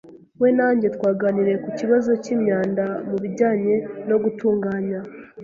We 0.41 0.49
na 0.57 0.67
njye 0.75 0.87
twaganiriye 0.95 1.57
ku 1.63 1.69
kibazo 1.79 2.11
cyimyanda 2.23 2.85
mubijyanye 3.09 3.75
no 4.09 4.17
gutunganya. 4.23 4.99